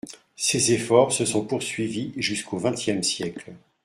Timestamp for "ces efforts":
0.35-1.11